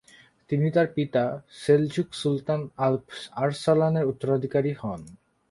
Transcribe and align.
তিনি 0.49 0.67
তার 0.71 0.87
পিতা 0.95 1.23
সেলজুক 1.57 2.07
সুলতান 2.13 2.61
আল্প 2.77 3.05
আরসালানের 3.35 4.05
উত্তরাধীকারী 4.05 4.71
হন। 4.73 5.01